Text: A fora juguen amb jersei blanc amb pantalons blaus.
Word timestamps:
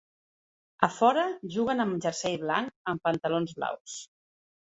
A 0.87 0.87
fora 0.93 1.25
juguen 1.57 1.83
amb 1.83 2.01
jersei 2.07 2.39
blanc 2.45 2.91
amb 2.93 3.05
pantalons 3.09 3.57
blaus. 3.59 4.01